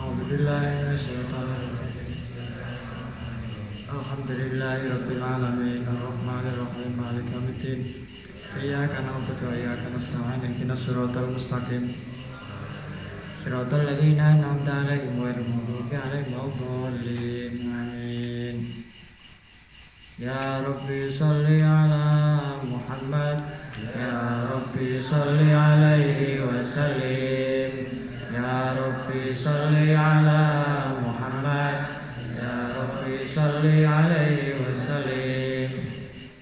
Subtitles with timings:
[0.00, 0.22] الحمد
[4.30, 5.82] لله رب العالمين.
[5.88, 6.90] الرحمن الرحيم.
[7.02, 7.80] مالك يوم الدين.
[8.60, 10.40] إياك نعبد وإياك نستعين.
[10.50, 11.92] اهدنا الصراط المستقيم.
[13.44, 17.54] صراط الذين أنعمت عليهم غير المغضوب عليهم ولا الضالين.
[17.72, 18.56] آمين.
[20.18, 22.38] يا ربي صل على
[22.72, 23.38] محمد.
[23.96, 27.99] يا ربي صل عليه وسلم.
[28.34, 30.42] يا ربي صل على
[31.04, 31.74] محمد.
[32.42, 35.70] يا ربي صل عليه وسلم.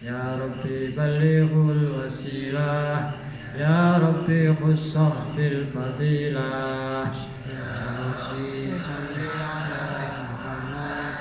[0.03, 3.11] يا ربي بلغ الوسيلة.
[3.59, 6.51] يا ربي خصه بالفضيلة.
[7.57, 9.83] يا ربي صل على
[10.31, 11.15] محمد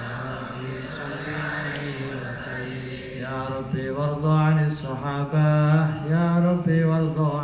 [0.00, 2.86] يا ربي صل عليه وسلم
[3.24, 5.50] يا ربي وارض عن الصحابة.
[6.10, 7.43] يا ربي وارض عن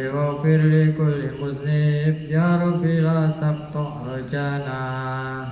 [0.00, 5.44] واغفر لكل مذنب يا ربي لا تقطع رجانا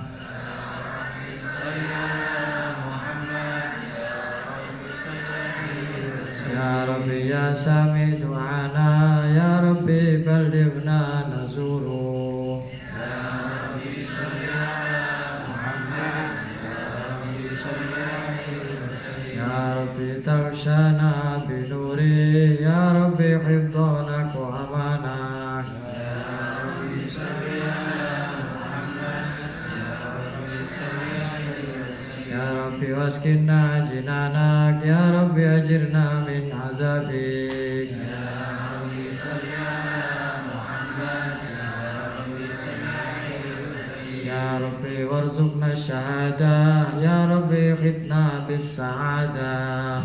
[48.80, 50.00] بالسعادة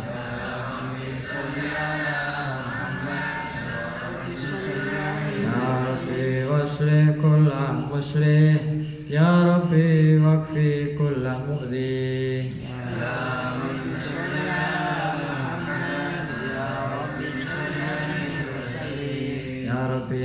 [5.43, 7.51] يا ربي واصلح كل
[7.91, 8.61] مصلح
[9.09, 12.51] يا ربي واكفي كل مؤذي.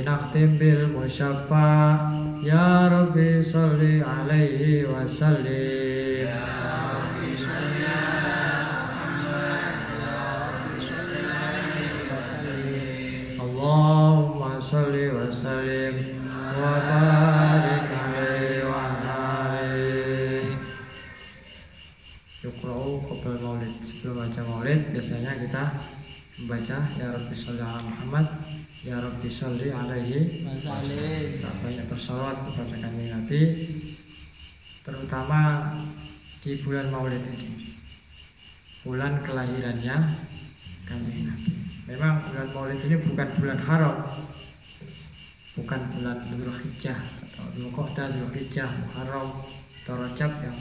[0.07, 1.97] نختم بالمشفع
[2.43, 3.81] يا ربي صل
[4.13, 5.50] عليه وسلم.
[15.30, 15.96] وسلم
[16.58, 19.12] وبارك عليه وعلى
[19.62, 20.56] آله
[22.46, 25.64] Yukra'u qabla maulid Sebelum baca maulid biasanya kita
[26.38, 28.26] membaca Ya Rabbi Salli ala Muhammad
[28.86, 31.42] Ya Rabbi Salli alaihi Masalim.
[31.42, 33.40] Kita banyak bersolawat kepada kami Nabi
[34.86, 35.74] Terutama
[36.38, 37.50] di bulan maulid ini
[38.86, 39.96] Bulan kelahirannya
[40.86, 41.50] kami Nabi
[41.90, 43.96] Memang bulan maulid ini bukan bulan haram
[45.51, 49.43] Bukan bulan Dzulhijjah atau Dzulqa'dah, Dzulhijjah, Muharram,
[49.81, 50.59] atau Rajab yang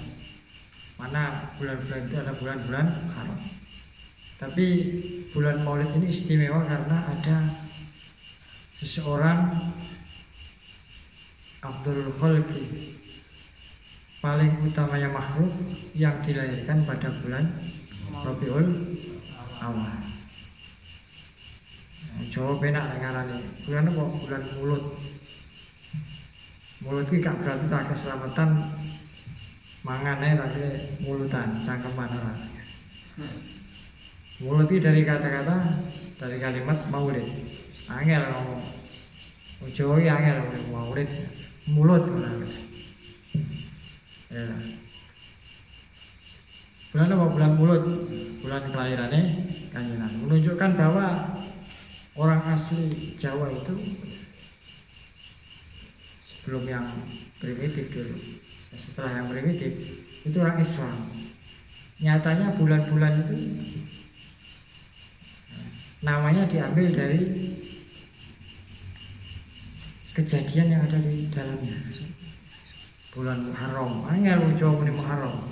[0.97, 3.41] mana bulan-bulan itu adalah bulan-bulan haram.
[4.41, 4.67] Tapi
[5.33, 7.37] bulan Maulid ini istimewa karena ada
[8.81, 9.53] seseorang
[11.61, 12.65] Abdul Khalqi
[14.25, 15.53] paling utamanya makhluk
[15.93, 17.45] yang dilahirkan pada bulan
[18.12, 18.69] Rabiul
[19.61, 20.19] Awal.
[22.30, 23.39] Jawa penak ngarani.
[23.65, 24.03] Bulan apa?
[24.13, 24.84] Bulan mulut.
[26.80, 28.48] Mulut iki gak berarti tak keselamatan
[29.84, 30.63] mangane tapi
[31.04, 32.33] mulutan cangkeman ora.
[34.41, 35.57] Mulut itu dari kata-kata
[36.16, 37.24] dari kalimat maulid.
[37.89, 38.63] Angel ngomong.
[39.69, 41.09] Jawa iki angel ngomong maulid.
[41.69, 42.04] Mulut.
[44.33, 44.47] Ya.
[46.91, 47.24] Bulan apa?
[47.28, 47.83] Bulan mulut.
[48.41, 49.22] Bulan kelahirannya
[49.69, 50.13] kanjenan.
[50.24, 51.07] Menunjukkan bahwa
[52.21, 53.72] orang asli Jawa itu
[56.28, 56.84] sebelum yang
[57.41, 58.17] primitif dulu
[58.77, 59.72] setelah yang primitif
[60.28, 60.97] itu orang Islam.
[62.01, 63.37] Nyatanya bulan-bulan itu
[66.01, 67.21] namanya diambil dari
[70.17, 71.77] kejadian yang ada di dalamnya
[73.17, 74.09] bulan Muharram.
[74.13, 75.49] Angel ujo ini Muharram.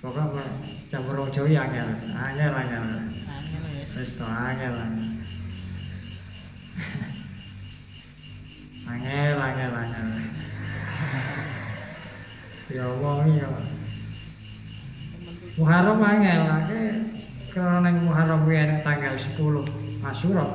[0.00, 0.44] Pokoknya
[0.88, 1.92] campur ujo ya angel.
[2.16, 2.84] Angel angel.
[2.88, 5.18] Angel to angel angel
[8.88, 10.06] angel angel angel
[12.68, 13.48] ya Allah ya
[15.58, 16.82] Muharram angel ake
[17.50, 20.46] karena Muharram kuwi tanggal 10 Asyura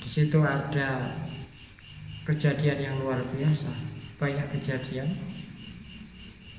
[0.00, 1.06] di situ ada
[2.26, 3.70] kejadian yang luar biasa.
[4.18, 5.06] Banyak kejadian.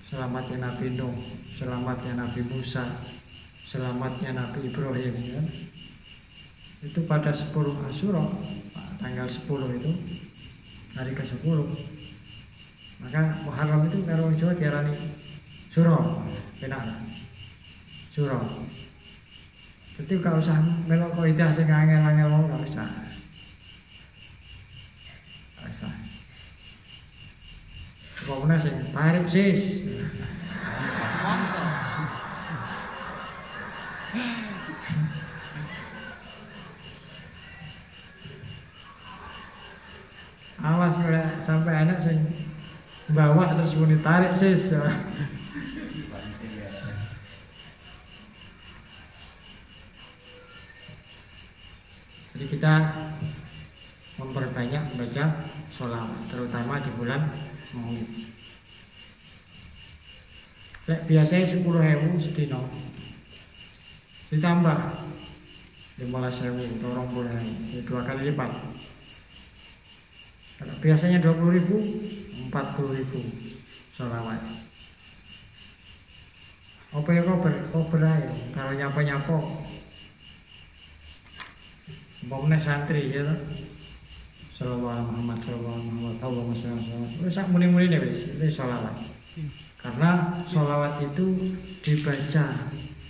[0.07, 1.15] Selamatnya Nabi Nuh
[1.55, 2.83] selamatnya Nabi Musa
[3.69, 5.41] selamatnya Nabi Ibrahim ya.
[6.81, 7.53] Itu pada 10
[7.85, 8.25] Asyura
[8.97, 9.91] tanggal 10 itu
[10.97, 11.45] hari ke 10
[13.01, 14.97] maka Muharram itu kalau Jawa diarani
[15.69, 16.25] Suro
[16.57, 16.85] benar
[18.13, 18.65] Suro
[20.01, 20.57] jadi gak usah
[20.89, 22.89] melok kaidah sing angel-angel mau gak usah.
[25.61, 25.93] Gak usah.
[28.25, 29.85] Pokoknya sing tarik sis.
[31.05, 31.69] Swasta.
[40.61, 42.21] awas ora sampai anak sing
[43.11, 44.69] bawa terus muni tarik sis.
[52.31, 52.73] Jadi kita
[54.21, 55.25] memperbanyak membaca
[55.73, 57.21] sholawat terutama di bulan
[57.73, 58.09] maulid.
[60.85, 62.69] Biasanya sepuluh ribu sedino.
[64.31, 64.77] Ditambah
[66.01, 68.49] lima belas ribu dorong ribu dua kali lipat
[70.81, 71.77] biasanya 20 ribu,
[72.49, 73.19] 40 ribu
[73.95, 74.41] sholawat.
[76.91, 77.55] Apa ya kober?
[77.71, 78.31] Kober aja.
[78.51, 79.37] Kalau nyapa-nyapa.
[82.21, 83.23] Umpamanya santri ya.
[84.59, 87.23] Sallallahu Muhammad sallallahu Muhammad Allahumma sholli ala Muhammad.
[87.25, 88.93] Wis sak muni-muni nih wis, itu.
[89.79, 92.45] Karena sholawat itu dibaca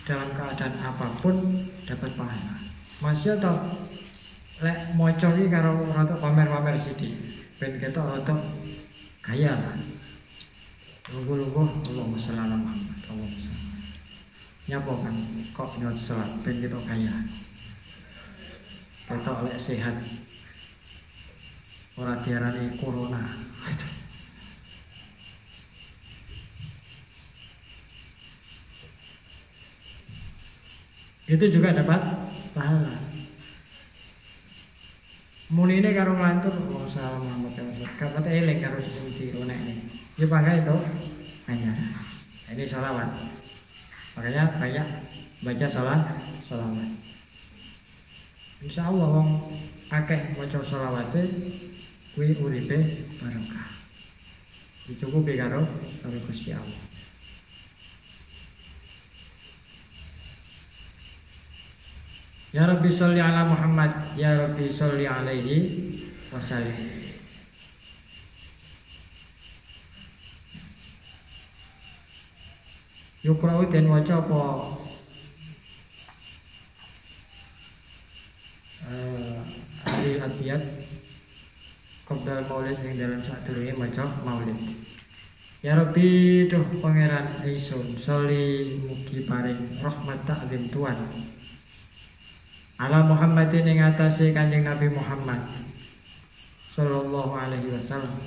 [0.06, 1.36] dalam keadaan apa pun
[1.83, 2.56] dapat pahala.
[3.01, 3.57] Masya toh
[4.62, 7.40] lek maca iki karo rada pamer-pamer sithik.
[7.62, 8.34] Ben ketok rada
[9.22, 9.78] kaya lah.
[11.13, 12.98] Lungguh-lungguh Allahumma sholli ala Muhammad.
[13.06, 13.69] Allahumma sholli.
[14.66, 15.16] Nyapa kan
[15.54, 17.13] kok nyot salat ben ketok kaya.
[19.06, 19.94] Ketok lek sehat.
[22.02, 23.30] Ora diarani corona.
[31.30, 32.02] Itu juga dapat
[32.58, 33.11] pahala.
[35.51, 37.83] Muni ini karo ngantur oh salah Muhammad Rasul.
[38.00, 39.83] Kapan elek karo sesuci onek ini.
[40.15, 40.77] Ya pakai itu
[41.51, 41.75] hanya
[42.56, 43.12] ini salawat.
[44.15, 44.88] Makanya banyak
[45.44, 46.01] baca salat
[46.48, 46.89] salawat.
[48.63, 49.51] Insya Allah wong
[49.92, 51.12] akeh maca salawat
[52.15, 53.68] kuwi uripe barokah.
[54.88, 55.68] Dicukupi karo
[56.00, 56.90] karo Gusti Allah.
[62.51, 64.12] Ya Rabbi sholli ala Muhammad.
[64.19, 65.71] Ya Rabbi sholli alaihi
[66.36, 66.75] wasallim.
[73.24, 74.44] Yukra'u den waca apa?
[78.92, 79.39] Eh
[79.88, 80.63] hari abiyat
[82.03, 84.60] Qabdal maulid yang dalam sadurunge maca maulid.
[85.63, 91.00] Ya Rabbi duh pangeran Aisun Soli mugi paring rahmat taklim Tuhan
[92.81, 95.45] ala Muhammadin ing atase Kanjeng Nabi Muhammad
[96.73, 98.17] sallallahu alaihi wasallam.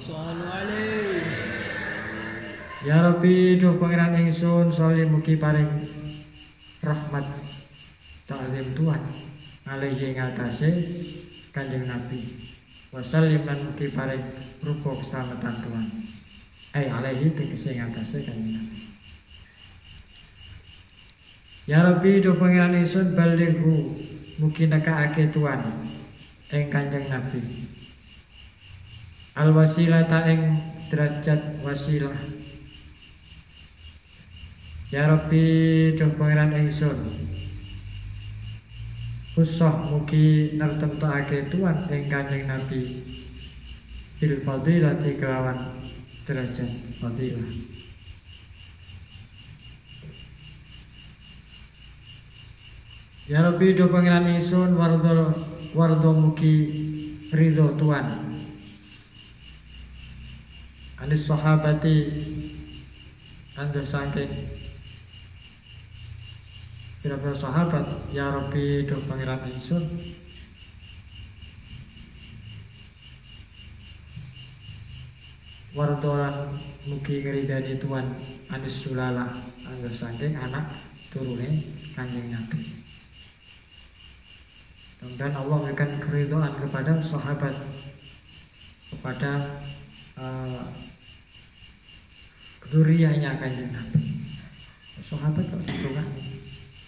[2.87, 5.67] Ya Rabbi duh pangeran ingsun soli mugi paring
[6.87, 7.27] rahmat
[8.31, 9.03] taklim Tuhan
[9.67, 10.71] alaihi ing atase
[11.51, 12.39] Kanjeng Nabi.
[12.95, 14.23] Wasallim lan mugi paring
[14.63, 15.87] rupa keselamatan Tuhan.
[16.79, 18.79] Eh alaihi tegese ing atase Kanjeng Nabi.
[21.67, 23.99] Ya Rabbi duh pangeran ingsun balighu
[24.35, 25.63] mugi nekakake Tuhan
[26.51, 27.39] ing Kanjeng Nabi.
[29.39, 30.59] Al wasilata ing
[30.91, 32.19] derajat wasilah.
[34.91, 35.43] Ya Rabbi
[35.99, 36.99] duh pangeran ingsun.
[39.35, 42.83] Usah mugi nertemtokake Tuhan ing Kanjeng Nabi.
[44.19, 45.59] Bil fadilati kelawan
[46.27, 47.74] derajat fadilah.
[53.25, 55.33] Ya Rabbi do pangeran ingsun wardo
[55.73, 56.69] wardo mugi
[57.33, 58.37] ridho Tuhan.
[61.01, 61.97] Anis sahabati
[63.57, 64.29] anda saking
[67.01, 69.85] Kira-kira sahabat Ya Rabbi Duh pangeran Ingsun.
[75.73, 76.53] Wardolan
[76.93, 78.07] mugi ngeridani Tuhan.
[78.53, 79.33] Anis Sulala
[79.65, 80.77] Angger saking anak
[81.09, 81.57] turune
[81.97, 82.85] kanjeng Nabi
[85.05, 87.55] Mudah-mudahan Allah memberikan keridhaan kepada sahabat
[88.89, 89.31] Kepada
[90.17, 90.65] uh,
[92.65, 94.01] Kedurianya kanjeng Nabi
[95.05, 96.09] Sahabat kok kan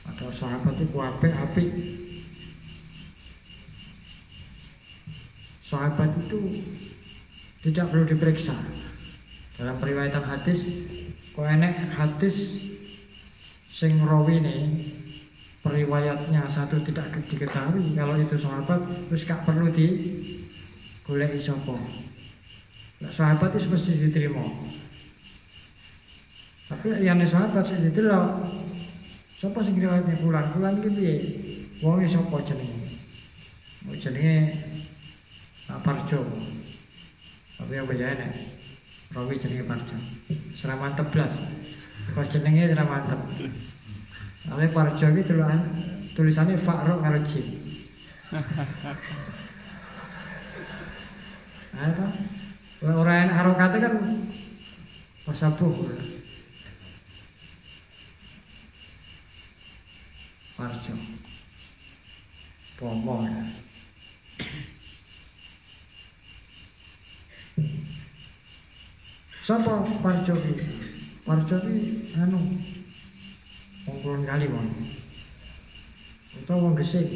[0.08, 1.68] Atau sahabat itu apik apik
[5.61, 6.40] Sahabat itu
[7.66, 8.54] tidak perlu diperiksa.
[9.58, 10.62] Dalam periwayatan hadis
[11.35, 12.37] kok enek hadis
[13.66, 14.62] sing rawi nih
[15.66, 17.99] periwayatnya satu tidak diketahui.
[17.99, 19.87] Kalau itu sahabat terus gak perlu di
[21.02, 21.75] golek sapa.
[23.02, 24.46] Nah, sahabat itu mesti diterima.
[26.70, 28.46] Tapi yang sahabat sing diterima
[29.35, 30.23] sapa sing riwayatnya?
[30.23, 31.14] Pulang pulang iki piye?
[31.82, 32.87] Wong sapa jenenge?
[33.99, 34.54] Jenenge
[35.82, 36.23] Parjo.
[37.58, 38.30] Tapi apa ya nek
[39.18, 39.99] rawi jenenge Parjo.
[40.54, 41.35] Serah mantep blas
[42.06, 43.18] kok jenenge serah mantep
[44.53, 45.61] oleh Parjo iki tulisan
[46.15, 47.47] tulisannya Fakro karo Jin.
[51.76, 52.07] Apa?
[52.87, 53.95] Orang yang harokatnya kan
[55.26, 55.75] pasabuh
[60.57, 60.95] Parjo
[62.76, 63.25] Pomo.
[63.25, 63.41] Ya
[69.47, 70.55] Sapa Parjo ki?
[71.23, 71.79] Parjo ki
[72.19, 72.41] anu
[74.07, 74.69] wong kulon kali wong.
[76.39, 77.11] Utawa wong gesik.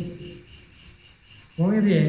[1.55, 2.03] Wonge piye?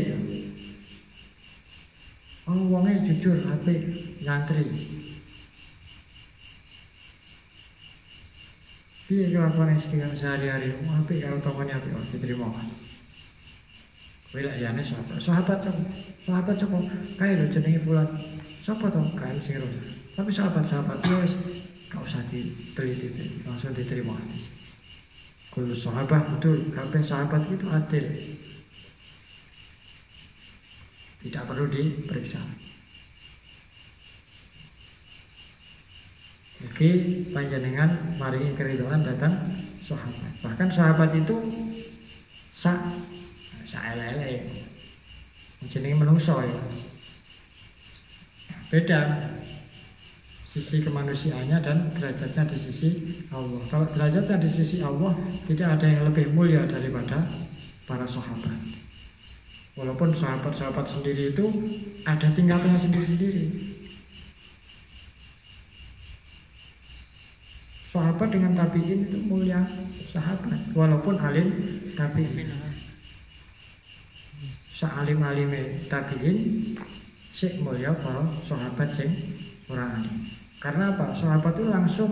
[2.50, 3.82] Oh, wonge jujur, apik,
[4.26, 4.66] nyantri.
[9.06, 10.74] Piye kelakuan istiqamah sehari-hari?
[10.82, 12.50] Apik kalau tokonya apik, oh, diterima.
[14.34, 15.78] Wila ya sahabat, sahabat cok,
[16.26, 16.72] sahabat cok,
[17.20, 18.08] kayak lo jenenge bulan,
[18.64, 19.60] siapa tau kayak sing
[20.12, 21.34] tapi sahabat-sahabat itu wis
[21.90, 24.61] gak usah diteliti langsung diterima hadis
[25.52, 28.06] kalau sahabat betul kabeh sahabat itu adil
[31.22, 32.42] tidak perlu diperiksa
[36.62, 36.90] Oke,
[37.34, 37.90] panjenengan
[38.22, 39.34] maringi keriduan datang
[39.82, 40.30] sahabat.
[40.46, 41.42] Bahkan sahabat itu
[42.54, 42.78] sak
[43.66, 44.46] sak elele.
[45.66, 46.54] Jenenge menungso ya.
[48.70, 49.02] Beda
[50.52, 52.90] sisi kemanusiaannya dan derajatnya di sisi
[53.32, 53.64] Allah.
[53.72, 55.16] Kalau derajatnya di sisi Allah
[55.48, 57.24] tidak ada yang lebih mulia daripada
[57.88, 58.60] para sahabat.
[59.80, 61.48] Walaupun sahabat-sahabat sendiri itu
[62.04, 63.44] ada tingkatannya sendiri-sendiri.
[67.92, 69.64] Sahabat dengan tabiin itu mulia
[70.12, 71.48] sahabat, walaupun alim
[71.96, 72.52] tabiin.
[74.72, 76.40] Sa'alim alime tabiin,
[77.36, 79.12] sik mulia para sahabat sing
[79.72, 80.28] ora alim.
[80.62, 81.10] Karena apa?
[81.16, 82.12] Sahabat itu langsung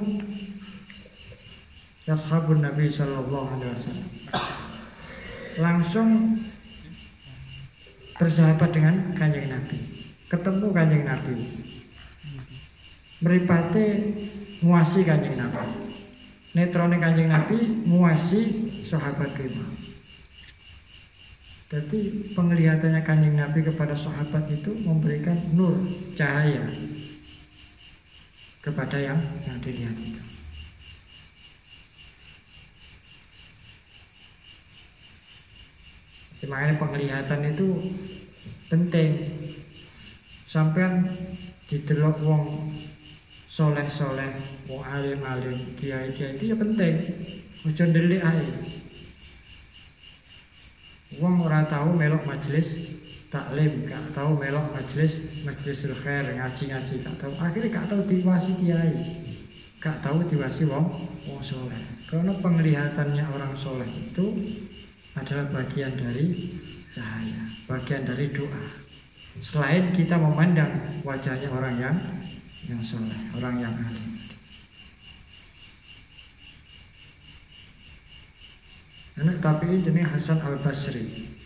[2.10, 4.10] Yashabun Nabi Sallallahu Alaihi Wasallam.
[5.62, 6.10] Langsung
[8.18, 9.78] bersahabat dengan kanjeng Nabi.
[10.26, 11.36] Ketemu kanjeng Nabi.
[13.22, 13.86] Meripate
[14.66, 15.70] muasi kanjeng Nabi.
[16.58, 18.42] Netrone kanjeng Nabi muasi
[18.82, 19.70] sahabat lima
[21.70, 25.86] Jadi penglihatannya kanjeng Nabi kepada sahabat itu memberikan nur,
[26.18, 26.66] cahaya
[28.60, 30.24] kepada yang yang dilihat itu.
[36.50, 37.68] Makanya penglihatan itu
[38.72, 39.12] penting.
[40.50, 41.06] Sampean
[41.70, 42.74] didelok wong
[43.46, 44.34] soleh-soleh,
[44.66, 46.96] wong alim-alim, kiai-kiai itu ya penting.
[47.70, 48.46] Ojo ndelik ae.
[51.22, 52.99] Wong ora tahu melok majelis
[53.30, 57.34] taklim, gak tahu melok majelis majelis khair ngaji-ngaji gak tahu.
[57.38, 58.94] Akhirnya gak tahu diwasi kiai,
[59.78, 60.90] gak tahu diwasi wong
[61.30, 61.82] wong soleh.
[62.10, 64.26] Karena penglihatannya orang soleh itu
[65.14, 66.58] adalah bagian dari
[66.90, 68.64] cahaya, bagian dari doa.
[69.46, 71.96] Selain kita memandang wajahnya orang yang
[72.66, 74.18] yang soleh, orang yang alim.
[79.20, 81.39] Anak tapi ini Hasan Al Basri.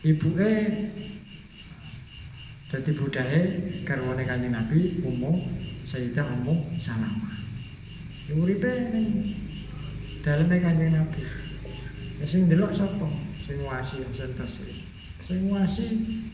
[0.00, 0.52] Ibu e
[2.70, 3.40] jadi budaya
[3.84, 5.32] karwane kanjeng Nabi Ummu
[5.84, 7.36] Sayyidah Ummu Salamah.
[8.32, 9.36] Uripe ning
[10.24, 11.22] daleme kanjeng Nabi.
[12.24, 13.08] Sing delok sapa?
[13.44, 14.72] Sing wasi Hasan Basri.
[15.26, 15.86] Sing wasi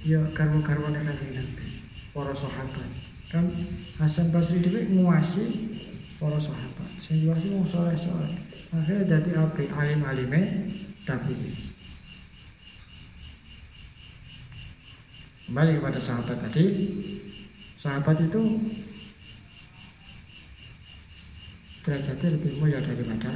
[0.04, 1.66] ya karwa-karwane kanjeng Nabi.
[2.14, 2.90] Para sahabat.
[3.32, 3.50] Kan
[3.99, 5.44] Hasan Basri dhewe nguwasi
[6.16, 8.32] para sahabat sing wasi wong soleh-soleh
[8.73, 10.73] akhirnya jadi api alim-alime
[11.04, 11.37] tapi
[15.47, 16.65] kembali kepada sahabat tadi
[17.79, 18.43] sahabat itu
[21.87, 23.31] derajatnya lebih mulia daripada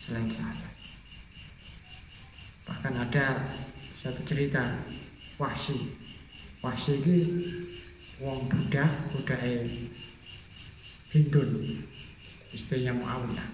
[0.00, 0.72] selain sahabat.
[2.64, 3.26] Bahkan ada
[4.00, 4.88] satu cerita
[5.36, 6.00] wahsi
[6.64, 7.18] wahsi ini
[8.24, 9.40] wong budak budak
[11.12, 11.60] Hindun
[12.56, 13.50] istrinya Muawiyah.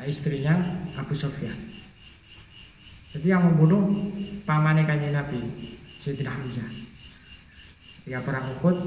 [0.00, 0.56] Nah, istrinya
[0.96, 1.68] Abu Sofyan.
[3.12, 3.92] Jadi yang membunuh
[4.48, 5.36] pamannya kanjeng Nabi
[6.00, 6.89] Sayyidina Hamzah
[8.00, 8.78] ketika perang Uhud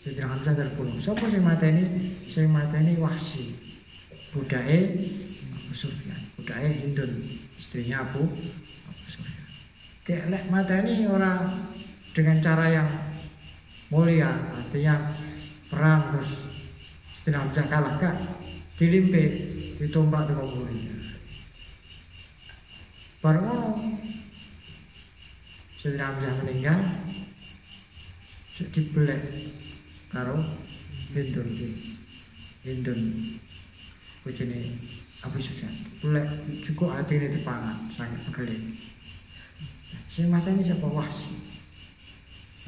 [0.00, 0.96] Sayyidina Hamzah terbunuh.
[0.96, 1.84] Siapa sing mateni?
[2.24, 3.54] Sing mateni Wahsi
[4.32, 4.78] budake
[5.54, 6.18] Abu Sufyan.
[6.40, 7.20] Budake Hindun.
[7.54, 8.26] Istrinya Abu
[8.88, 9.48] Abu Sufyan.
[10.02, 10.44] Kayak lek
[11.06, 11.46] orang
[12.10, 12.90] dengan cara yang
[13.90, 15.10] mulia artinya
[15.70, 16.32] perang terus
[17.22, 18.16] Sayyidina Hamzah kalah kak
[18.78, 19.24] dilimpe
[19.78, 20.94] ditombak dengan mulia
[23.22, 23.78] baru
[25.78, 26.78] Sayyidina Hamzah meninggal
[28.68, 29.22] dibelek
[30.12, 30.36] karo
[31.10, 31.48] Hindun.
[32.60, 33.00] Hindun
[34.20, 34.58] bojone
[35.24, 35.72] Abu Sufyan.
[36.04, 36.28] Belek
[36.60, 38.76] juga atine dipangan sangat pegel.
[40.28, 41.40] Mata ini siapa Wahsi.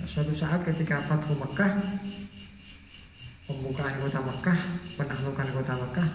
[0.00, 1.76] Nah, suatu saat ketika Fathu Mekah
[3.44, 4.58] pembukaan kota Mekah,
[4.96, 6.08] penaklukan kota Mekah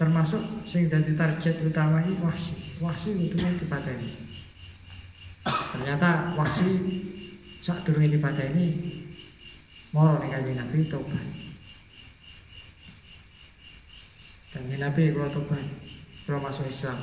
[0.00, 2.80] termasuk sing jadi target utama ini Wahsi.
[2.80, 4.08] Wahsi itu dipateni.
[5.44, 6.68] Ternyata Wahsi
[7.60, 8.66] saat durunge dipateni
[9.90, 11.26] moro nih kanjeng Nabi tobat.
[14.54, 15.66] Kanjeng Nabi kalau tobat,
[16.26, 16.98] kalau masuk Islam,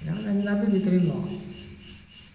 [0.00, 1.16] ya kanjeng Nabi diterima.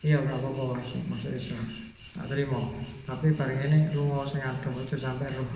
[0.06, 1.66] Iya berapa apa masuk Islam,
[2.14, 2.62] tak terima.
[3.10, 5.50] Tapi bareng ini lu sing adoh aja sampai roh.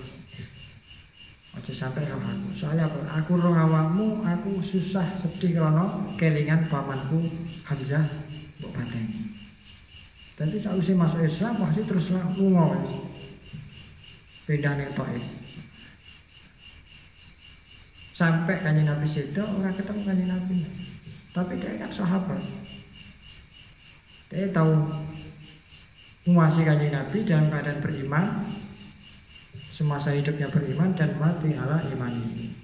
[1.54, 2.50] Aja sampai roh aku.
[2.50, 3.06] Soalnya apa?
[3.22, 5.86] Aku roh awakmu, aku susah sedih karena
[6.18, 7.22] kelingan pamanku
[7.62, 8.02] Hamzah
[8.58, 9.30] pateni.
[10.34, 12.82] Tapi sausé masuk Islam pasti terus lunga.
[14.44, 15.24] Pindah Taif.
[18.14, 20.58] Sampai kanjeng Nabi situ orang ketemu kanjeng Nabi.
[21.34, 22.38] Tapi dia kan sahabat.
[24.28, 24.70] Dia tahu
[26.28, 28.24] menguasai kanjeng Nabi dalam keadaan beriman
[29.74, 32.54] semasa hidupnya beriman dan mati ala iman ini.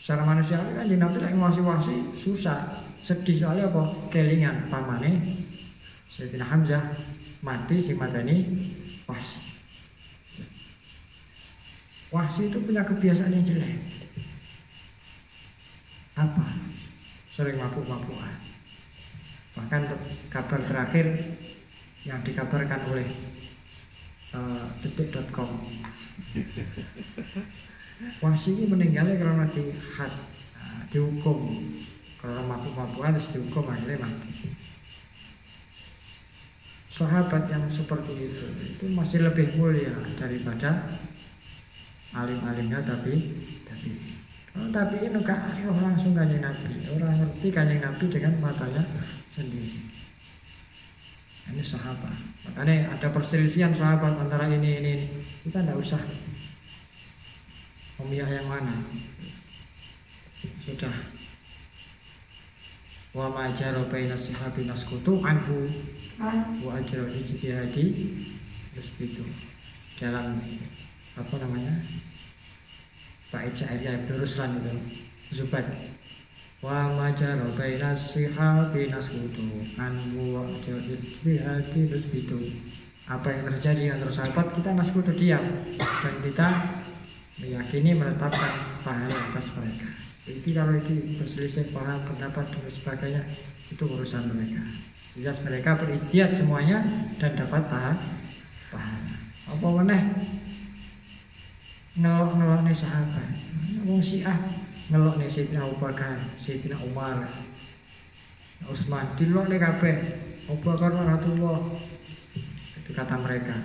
[0.00, 0.40] Secara kan
[0.88, 2.72] Nabi lagi wasi-wasi susah,
[3.04, 4.08] sedih soalnya apa?
[4.08, 5.22] Kelingan pamane
[6.08, 6.92] Sayyidina Hamzah
[7.44, 8.36] mati si madani
[9.04, 9.40] wasi.
[12.08, 13.76] Wasi itu punya kebiasaan yang jelek.
[16.16, 16.46] Apa?
[17.28, 18.38] Sering mabuk-mabukan.
[19.54, 19.82] Bahkan
[20.32, 21.06] kabar terakhir
[22.08, 23.06] yang dikabarkan oleh
[24.32, 25.50] uh, detik.com
[28.22, 30.12] Wasi ini meninggalnya karena dihad,
[30.58, 31.46] nah, dihukum
[32.18, 34.63] karena mabuk-mabukan dihukum akhirnya mati.
[36.94, 38.46] Sahabat yang seperti itu.
[38.54, 40.86] Itu masih lebih mulia daripada
[42.14, 43.18] alim-alimnya tapi
[43.66, 43.90] tapi
[44.54, 46.86] oh, tapi ini gak roh langsung kanjeng Nabi.
[46.94, 48.82] Orang ngerti kanjeng Nabi dengan matanya
[49.34, 49.90] sendiri.
[51.50, 52.14] Ini sahabat.
[52.46, 55.06] Makanya ada perselisihan sahabat antara ini ini, ini.
[55.42, 56.00] kita tidak usah.
[57.98, 58.86] Memihak yang mana?
[60.62, 60.94] Sudah
[63.14, 65.70] wa ma jara baina sahabi naskutu anhu.
[66.62, 67.86] Wa ajra ijtihadi
[68.74, 69.22] terus itu
[70.02, 70.42] dalam
[71.14, 71.78] apa namanya?
[73.30, 74.74] Pak Ica Ibn Ruslan itu
[75.30, 75.66] Zubat
[76.58, 82.38] wa ma jara baina sahabi naskutu anhu wa ajra ijtihadi terus itu
[83.06, 85.42] apa yang terjadi antara sahabat kita naskutu diam.
[85.78, 86.48] Dan kita
[87.38, 93.22] meyakini menetapkan pahala atas mereka itu kalau itu berselisih paham pendapat dan sebagainya
[93.68, 94.64] itu urusan mereka.
[95.14, 96.80] Jelas mereka beristiad semuanya
[97.20, 98.00] dan dapat pahala
[98.72, 100.02] pahala apa meneh?
[102.00, 103.28] Ngelok ngelok nih sahabat.
[103.84, 104.40] Wong syiah
[104.88, 107.28] ngelok nih Sayyidina Abu Bakar Sayyidina Umar
[108.64, 109.06] Utsman.
[109.20, 109.96] Dilok nih kabeh
[110.48, 111.60] Abu Bakar Rasulullah.
[112.80, 113.56] Itu kata mereka.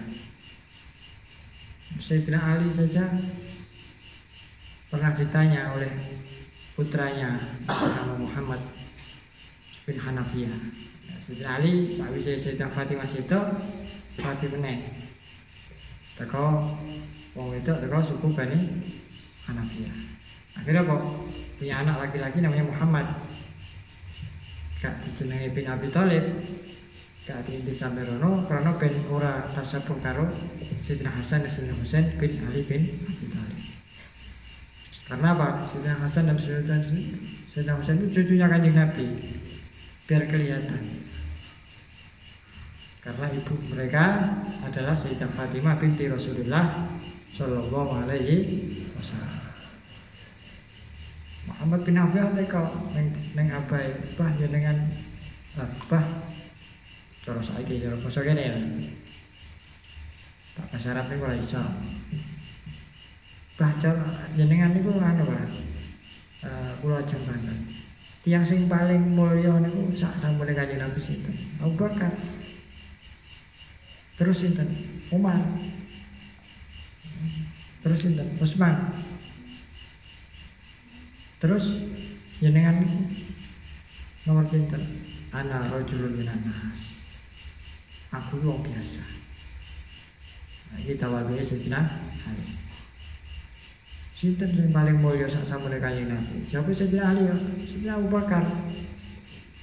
[2.04, 3.08] Sayyidina Ali saja
[4.92, 5.90] pernah ditanya oleh
[6.80, 7.36] putranya
[7.68, 8.64] nama Muhammad
[9.84, 10.48] bin Hanafiyah.
[10.48, 13.40] Ya, Sayyidina Ali sawise Sayyidah Fatimah itu
[14.16, 14.80] Fatimah
[16.16, 16.46] Teko
[17.36, 18.80] wong itu teko suku Bani
[19.44, 19.96] Hanafiyah.
[20.56, 21.04] Akhirnya kok
[21.60, 23.08] punya anak laki-laki namanya Muhammad.
[24.80, 26.24] Gak dijenengi bin Abi Thalib.
[27.30, 30.32] gak diinti sampai rono karena ben ora tasabung karo
[30.82, 33.60] Sayyidina Hasan dan Sayyidina Husain bin Ali bin Abi Thalib
[35.10, 35.66] karena apa?
[35.66, 39.06] Sayyidina Hasan dan Sayyidina Husain itu cucunya kanjeng Nabi.
[40.06, 41.10] Biar kelihatan.
[43.02, 44.22] Karena ibu mereka
[44.62, 46.94] adalah Sayyidah Fatimah binti Rasulullah
[47.34, 49.50] Shallallahu Alaihi Wasallam.
[51.50, 54.78] Muhammad bin Abi kau neng neng abai bah ya dengan
[55.58, 56.06] ah, bah
[57.26, 58.58] cara saiki cara basa kene ya.
[60.54, 61.34] Tak bahasa Arab niku ora
[63.60, 64.08] cara
[64.40, 65.44] jenengan niku anu Pak?
[66.48, 67.04] Eh kula
[68.24, 71.36] tiang sing paling mulya niku sak sampune kanjeng Nabi sinten?
[71.60, 72.16] Abu Bakar.
[74.16, 74.72] Terus sinten?
[75.12, 75.44] Umar.
[77.84, 78.28] Terus sinten?
[78.40, 78.76] Utsman
[81.40, 81.88] terus
[82.44, 83.00] jenengan niku?
[84.28, 84.84] Nomor pinten?
[85.32, 87.00] Ana rajulun minan nas
[88.12, 89.04] aku wong biasa.
[90.70, 91.82] Nah, iki tawadhu'e Sayyidina
[92.28, 92.69] Ali
[94.20, 96.44] Sinten yang paling mulia sak samune kanjeng Nabi?
[96.44, 97.36] Siapa Sayyidina Ali ya?
[97.40, 98.44] Sayyidina Abu Bakar.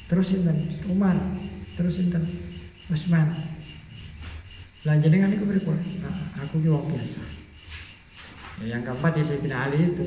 [0.08, 0.56] Terus sinten?
[0.88, 1.12] Umar.
[1.76, 2.24] Terus sinten?
[2.88, 3.36] Utsman.
[4.88, 5.76] Lah jenengan iku pripun?
[6.00, 7.20] Nah, aku ki biasa.
[8.64, 10.06] Ya, yang keempat di Sayyidina Ali itu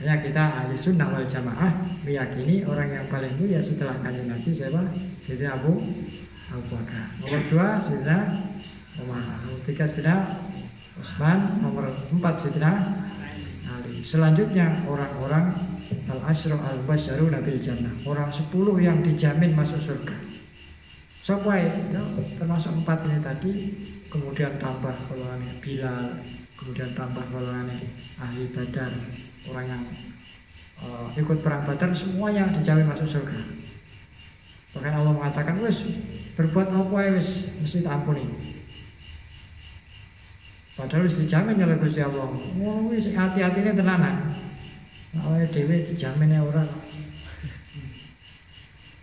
[0.00, 4.86] Makanya kita ahli sunnah wal jamaah meyakini orang yang paling mulia setelah kanjeng Nabi siapa?
[5.26, 5.82] Sayyidina Abu
[6.54, 7.10] Abu Bakar.
[7.18, 8.18] Nomor dua Sayyidina
[9.02, 9.42] Umar.
[9.42, 10.30] Nomor tiga Sayyidina
[10.94, 11.38] Utsman.
[11.58, 12.70] Nomor empat Sayyidina
[13.78, 14.02] Ali.
[14.02, 15.54] Selanjutnya orang-orang
[16.10, 17.94] al-asyru al-basyaru nabil jannah.
[18.02, 20.16] Orang sepuluh yang dijamin masuk surga.
[21.20, 22.02] Sopai, ya,
[22.40, 23.52] termasuk empat ini tadi,
[24.10, 26.18] kemudian tambah golongannya Bilal,
[26.58, 27.76] kemudian tambah golongannya
[28.18, 28.90] ahli badar,
[29.46, 29.82] orang yang
[30.82, 33.36] uh, ikut perang badar, semua yang dijamin masuk surga.
[34.74, 35.86] Bahkan Allah mengatakan, wes
[36.34, 38.26] berbuat apa wes mesti ampuni.
[40.78, 42.30] Padahal wis dijamin oleh Gusti Allah.
[42.30, 44.30] Ngono wis hati-hatine tenanan.
[45.18, 46.62] Awake dhewe dijamin ora.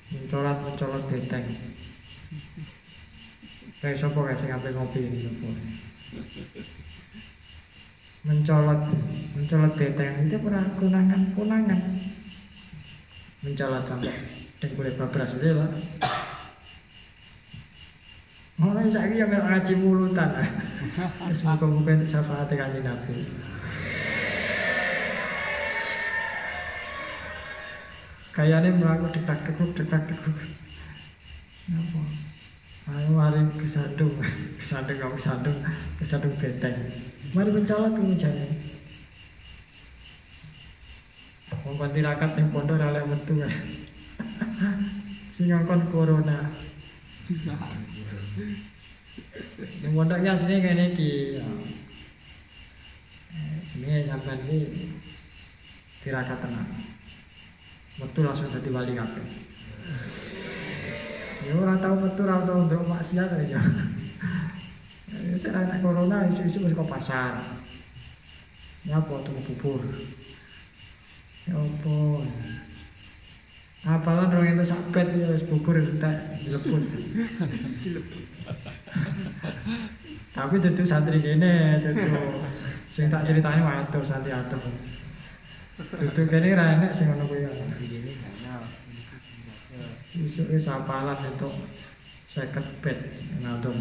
[0.07, 1.43] Mencolot mencolot beteng.
[3.77, 5.47] Kayak sapa kae sing ape ngopi ini sapa.
[8.23, 8.81] Mencolot
[9.35, 11.81] mencolot beteng itu ora kunangan kunangan.
[13.43, 14.15] Mencolot sampai
[14.63, 15.71] dengkule babras itu lah.
[18.57, 20.33] Ngono saiki ya melok ngaji mulutan.
[21.29, 23.21] Wis muga-muga entuk syafaat kanjeng Nabi.
[28.33, 30.37] Kayane mlaku detak dekuk detak dekuk.
[31.69, 32.01] Napa?
[32.87, 34.15] Ayo mari kesandung,
[34.61, 35.59] kesandung kamu kesandung,
[36.01, 36.77] kesandung benteng.
[37.37, 38.47] Mari mencolot pengujannya.
[41.61, 43.37] Wong kon tirakat ning pondok oleh metu.
[45.37, 45.53] Sing
[45.93, 46.49] corona.
[49.81, 50.85] Yang mondoknya sini kayak ini
[54.07, 54.69] sampean iki
[56.05, 56.69] nyampein ini tenang.
[57.97, 59.21] Metu langsung jadi wali kafe.
[61.47, 63.61] Ya orang tahu metu orang tahu untuk maksiat aja.
[65.07, 67.39] Ya eh, cara anak corona itu itu masih kau pasar.
[68.83, 69.81] Ya buat bubur.
[71.47, 72.27] Ya ampun.
[73.87, 76.83] Apalan orang itu sakit ya wis bubur tak dilebut.
[80.35, 82.19] Tapi tentu santri kene tentu
[82.91, 84.59] sing tak ceritanya waduh santri atur.
[85.79, 87.47] Tentu kene ra enek sing ngono kuwi.
[90.19, 91.47] Isuk wis apalan itu
[92.35, 92.99] 50 bet
[93.39, 93.77] ngadom.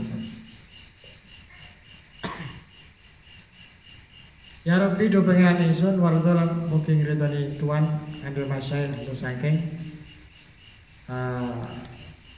[4.66, 7.86] Ya Rabbi do pengen ingsun lan mugi ngridani Tuhan
[8.26, 9.54] andel terus saking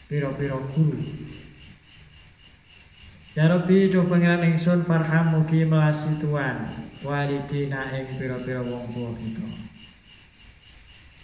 [0.08, 1.00] piro-piro guru.
[3.36, 6.68] Ya Rabbi do pengen ingsun farham mugi melasi Tuhan
[7.06, 9.46] walidina ing piro-piro wong tua kita.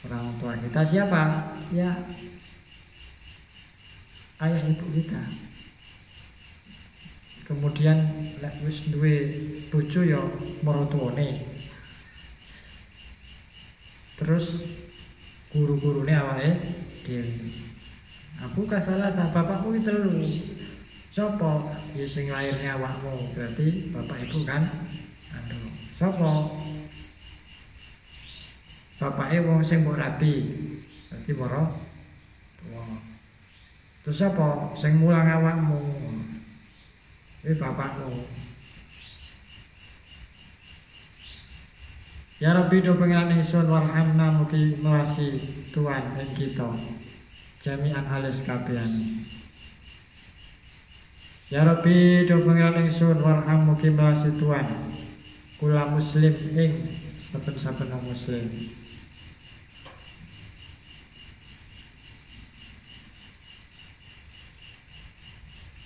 [0.04, 1.52] Orang tua kita siapa?
[1.74, 1.90] Ya
[4.40, 5.20] ayah ibu kita.
[7.44, 7.98] Kemudian
[8.40, 9.34] lek wis duwe
[9.68, 10.22] bojo ya.
[14.14, 14.44] Terus
[15.54, 16.58] guru-gurune awake
[17.06, 17.46] dhewe.
[18.42, 20.10] Aku kasalah ta bapakku iki telu.
[21.14, 21.70] Sopo?
[21.94, 23.30] Ya sing lairne awakmu.
[23.38, 24.66] Berarti bapak ibu kan
[25.30, 25.70] aduh.
[25.94, 26.58] Sopo?
[28.98, 30.34] Bapake wong sing mbok rabi.
[31.06, 31.62] Berarti moro
[32.58, 32.98] tuwa.
[34.02, 34.74] Terus apa?
[34.74, 35.78] Sing mulang awakmu.
[37.46, 38.10] Ini bapakmu.
[42.42, 45.38] Ya Rabbi do pengiran ingsun warhamna mugi melasi
[45.70, 46.66] Tuhan ing kita.
[47.62, 49.22] Jami'an halis kabehan.
[51.46, 54.66] Ya Rabbi do pengiran ingsun warham mugi melasi Tuhan
[55.62, 56.90] kula muslim ing
[57.22, 58.50] saben-saben muslim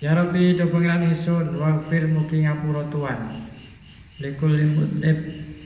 [0.01, 3.19] Ya Rabbi do pengiran ingsun wafir mugi ngapura Tuhan
[4.25, 5.17] likul limutib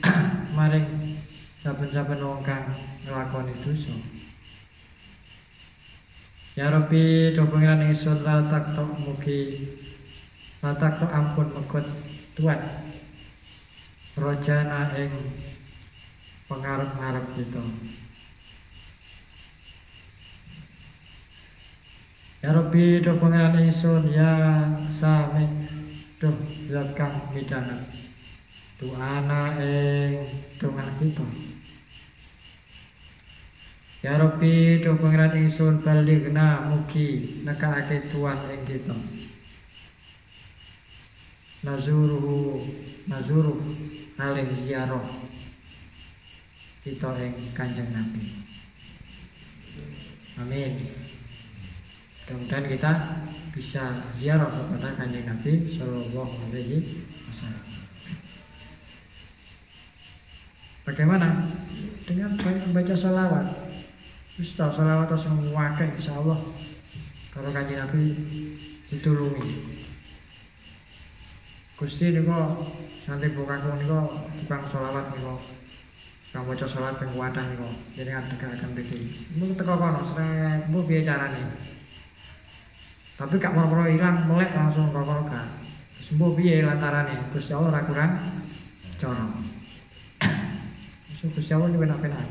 [0.54, 1.18] maring
[1.58, 2.70] saben-saben wong kang
[3.02, 3.94] nglakoni dosa.
[6.54, 9.74] Ya Rabbi do pengiran ingsun la taktok mugi
[10.62, 11.82] la taktok ampun mekut
[12.38, 12.60] Tuhan.
[14.14, 15.10] Rojana ing
[16.46, 17.64] pengarep-ngarep kita.
[22.46, 24.30] Ya Rabbi do pengiran ingsun ya
[24.94, 25.66] sami
[26.22, 26.30] do
[26.70, 28.03] zat kang midanget
[28.84, 30.20] Tuana ing
[30.60, 31.24] donga kita
[34.04, 38.92] Ya Rabbi do pengiran ingsun baligna mugi nekake tuan ing kita.
[41.64, 42.60] Nazuruhu
[43.08, 43.64] nazuruh
[44.20, 45.08] haling ziarah
[46.84, 48.44] kita ing kanjeng Nabi.
[50.44, 50.84] Amin.
[52.28, 52.92] Mudah-mudahan kita
[53.56, 57.74] bisa ziarah kepada kanjeng Nabi Sallallahu Alaihi Wasallam
[60.84, 61.48] Bagaimana?
[62.04, 63.46] Dengan banyak membaca salawat
[64.34, 66.42] tahu salawat atau semua insya Allah
[67.30, 68.02] Kalau kanjeng Nabi
[68.90, 69.50] ditulungi
[71.78, 72.34] Gusti niku
[73.06, 74.00] nanti bukaku niku
[74.42, 75.38] tukang salawat niku
[76.34, 79.06] Kang maca salawat ping wadah niku jenengan tegakaken mriki.
[79.38, 81.54] Mun teko kono srek mbuh piye carane?
[83.14, 85.46] Tapi gak perlu ilang melek langsung kok kono gak.
[85.94, 87.30] Sembuh piye lantarane?
[87.30, 88.18] Gusti Allah cara.
[88.98, 89.14] So,
[91.32, 92.26] Gusti Allah ini penak-penak.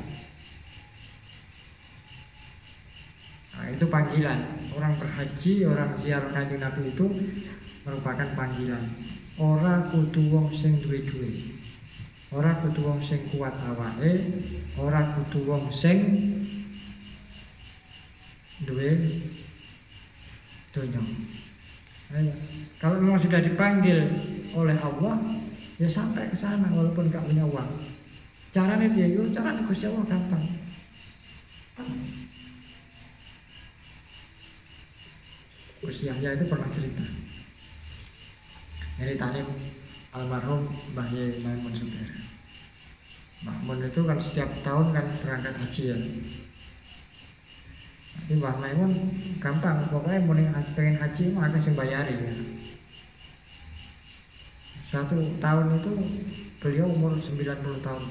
[3.54, 4.40] Nah, itu panggilan.
[4.78, 7.06] Orang berhaji, orang ziarah kanjeng Nabi itu
[7.88, 8.84] merupakan panggilan.
[9.42, 11.58] Ora kudu wong sing duwe-duwe.
[12.34, 14.14] Ora kudu wong sing kuat awake,
[14.78, 15.98] ora kudu wong sing
[18.66, 18.90] duwe
[20.74, 21.02] donya.
[22.14, 22.34] Ayo.
[22.78, 24.06] Kalau memang sudah dipanggil
[24.54, 25.18] oleh Allah,
[25.82, 27.70] ya sampai ke sana walaupun gak punya uang.
[28.54, 30.46] Caranya dia itu, caranya Gusti Allah gampang.
[35.82, 37.02] Gus Yahya itu pernah cerita.
[39.02, 39.42] Ini tanya
[40.14, 42.14] almarhum Mbah Yai Maimun Zubair.
[43.42, 45.98] Mbah Mun itu kan setiap tahun kan berangkat haji ya.
[48.14, 48.94] Tapi Mbah Maimun
[49.42, 50.38] gampang, pokoknya mau
[50.78, 52.34] pengen haji akan sing bayari ya.
[54.94, 55.92] Satu tahun itu
[56.62, 58.04] beliau umur 90 tahun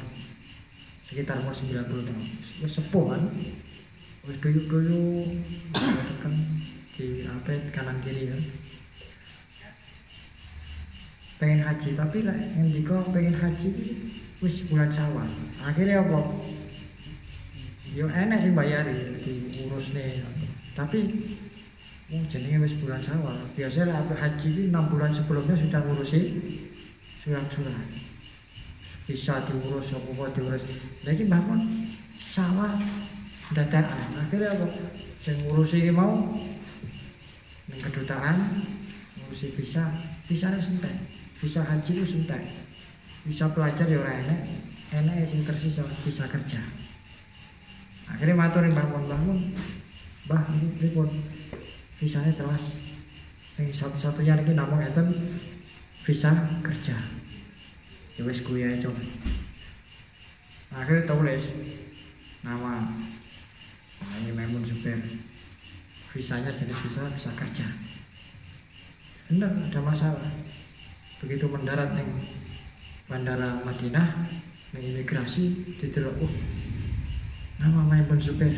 [1.12, 2.24] sekitar umur 90 tahun.
[2.64, 3.22] Ya sepuh kan.
[4.24, 5.28] Wis duyuk-duyuk
[6.24, 6.32] kan
[6.96, 8.40] di apa kanan kiri kan.
[11.36, 13.70] Pengen haji tapi lah yang jika pengen haji
[14.40, 15.28] wis bulan sawal
[15.60, 16.20] akhirnya apa?
[17.92, 20.24] Yo enak sih bayari diurus nih
[20.72, 20.98] tapi
[22.08, 26.20] oh, jenenge wis bulan sawal biasanya lah haji itu enam bulan sebelumnya sudah ngurusi
[27.20, 27.86] surat-surat
[29.12, 30.64] bisa diurus apa diurus
[31.04, 31.60] lagi bangun
[32.16, 32.72] sawah
[33.52, 34.66] dadakan akhirnya apa?
[35.28, 36.32] Yang ngurusi mau
[37.68, 38.56] yang kedutaan
[39.20, 39.92] ngurusi bisa
[40.24, 40.96] bisa sentek
[41.36, 42.40] bisa haji itu sentek
[43.28, 44.40] bisa pelajar ya orang enak.
[44.92, 46.60] Enak ya sing tersisa bisa kerja.
[48.08, 49.38] Akhirnya matur bangun bangun
[50.26, 51.06] bah ini pun
[52.00, 52.80] visanya telas.
[53.60, 55.04] Yang satu-satunya ini namun itu
[56.02, 56.32] visa
[56.64, 57.21] kerja
[58.18, 58.68] ya wis kuwi
[60.72, 61.44] akhirnya tulis
[62.44, 65.00] nama nah, ini Maimun Zubair
[66.12, 67.66] visanya jenis visa bisa kerja
[69.32, 70.28] benar ada masalah
[71.24, 72.10] begitu mendarat yang
[73.08, 74.28] bandara Madinah
[74.76, 76.34] yang imigrasi ditelok oh
[77.56, 78.52] nama Maimun Zubair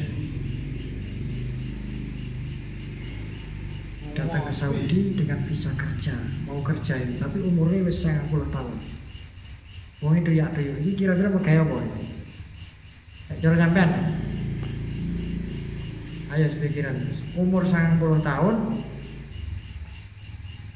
[4.15, 6.15] datang ke Saudi dengan visa kerja
[6.47, 9.04] mau kerja ini tapi umurnya wis 90 tahun
[10.05, 11.81] wong itu ya tuh ini kira-kira kayak apa
[13.41, 13.91] cara sampean.
[16.29, 16.97] Ayo pikiran.
[17.41, 18.57] Umur 90 tahun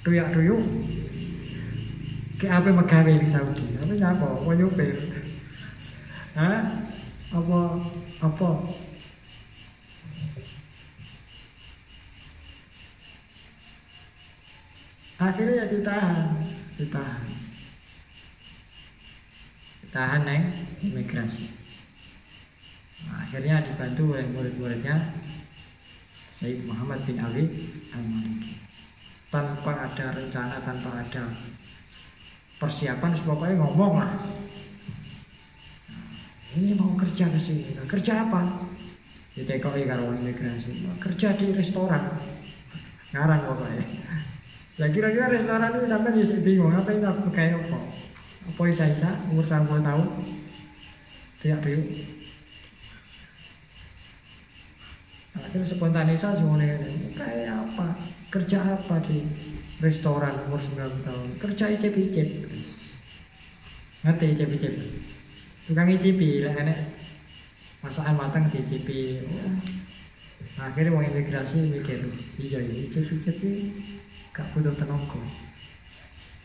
[0.01, 0.63] tuyak tuyuk.
[2.39, 4.95] Ke apa megawe di Saudi apa siapa mau nyupir?
[6.39, 6.63] Hah?
[7.35, 7.61] apa
[8.23, 8.51] apa?
[15.19, 16.39] Akhirnya ya ditahan
[16.79, 17.48] ditahan
[19.89, 20.45] ditahan neng
[20.85, 21.49] imigrasi.
[23.09, 25.17] Nah, akhirnya dibantu oleh murid-muridnya
[26.37, 27.49] Sayyid Muhammad bin Ali
[27.97, 28.61] al Maliki
[29.33, 31.25] tanpa ada rencana tanpa ada
[32.61, 34.13] persiapan pokoknya ngomong lah.
[36.53, 37.73] Ini mau kerja ke sini.
[37.73, 38.69] Nah, kerja apa?
[39.41, 40.85] Ditekoi karo imigrasi.
[41.01, 42.13] Kerja di restoran.
[43.17, 43.85] Ngarang pokoknya.
[44.77, 48.08] Ya kira-kira restoran itu sampai bisa bingung apa ini aku kayak apa
[48.49, 50.09] apa isa isa umur 90 tahun.
[51.39, 51.81] Tidak biu
[55.49, 56.77] akhirnya spontanisa semuanya
[57.17, 57.97] kayak apa?
[58.29, 59.25] Kerja apa di
[59.81, 61.27] restoran umur 90 tahun?
[61.41, 62.29] Kerja icip-icip.
[64.05, 64.75] Ngerti icip-icip?
[65.65, 66.79] Tukang icipi lah enek.
[67.81, 69.25] Masakan matang diicipi.
[69.25, 69.57] Oh.
[70.59, 72.03] akhirnya mau imigrasi mikir
[72.39, 73.39] iya iya icip-icip
[74.35, 75.23] gak butuh tenaga.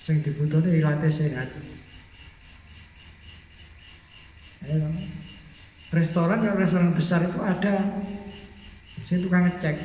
[0.07, 1.49] Yang dibutuhkan ilatih sehat.
[5.93, 7.75] Restoran kalau restoran besar itu ada.
[9.03, 9.77] Sing tukang ngecek.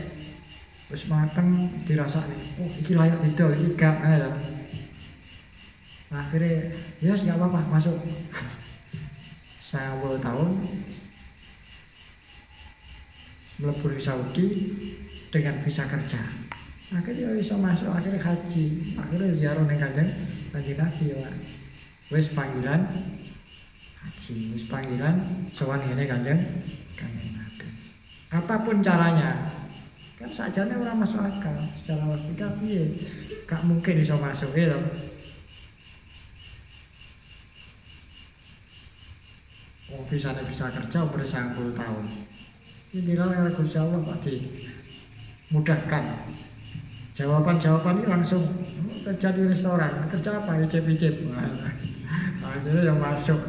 [0.89, 2.37] Wis mateng dirasakne.
[2.63, 4.33] Oh iki layak beda iki gak ayo
[6.09, 6.73] Nah, akhirnya
[7.05, 8.01] ya yes, nggak apa-apa masuk.
[9.69, 10.57] Saya tahun
[13.61, 14.47] melebur di Saudi
[15.29, 16.25] dengan visa kerja.
[16.89, 18.97] Akhirnya bisa masuk akhirnya haji.
[18.97, 20.11] Akhirnya ziarah ning kanjeng
[20.49, 21.31] kanjeng Nabi ya.
[22.09, 22.89] Wis panggilan
[24.55, 25.17] wis panggilan
[25.51, 26.41] sowan ngene kanjeng
[26.95, 27.33] kanjeng
[28.29, 29.49] apa pun caranya
[30.19, 32.91] kan sajane ora masuk akal secara logika piye
[33.49, 34.77] gak mungkin bisa masuk ya.
[39.89, 42.05] Oh, bisa bisa kerja umur 90 tahun.
[42.93, 44.21] Ini lah Gusti Allah Pak
[45.49, 46.05] dimudahkan.
[47.17, 48.45] Jawaban-jawaban ini langsung
[48.85, 50.61] "Oh, kerja di restoran, kerja apa?
[50.61, 51.25] Icip-icip.
[52.45, 53.41] Jadi yang masuk.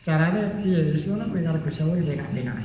[0.00, 2.56] Caranya iya, di sana pengen Gusti Allah enak-enak.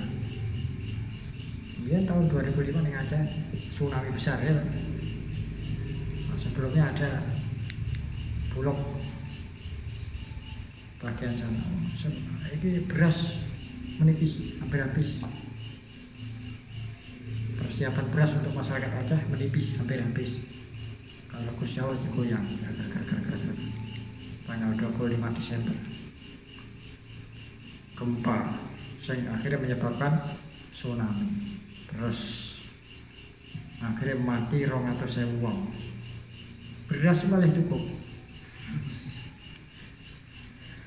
[1.83, 3.23] Iya tahun 2005 nih Aceh
[3.75, 4.55] tsunami besar ya.
[4.55, 7.27] Nah, sebelumnya ada
[8.55, 8.79] bulog
[11.03, 11.59] bagian sana.
[12.55, 13.51] Ini beras
[13.99, 15.19] menipis, hampir habis.
[17.59, 20.39] Persiapan beras untuk masyarakat Aceh menipis, hampir habis.
[21.27, 22.47] Kalau Gus Jawa goyang,
[24.47, 26.04] tanggal 25 Desember.
[27.95, 28.37] Gempa,
[28.99, 30.19] sehingga akhirnya menyebabkan
[30.75, 31.55] tsunami.
[31.87, 32.19] Terus
[33.79, 35.71] akhirnya mati rong atau sewu wong.
[36.91, 37.81] Beras malah cukup.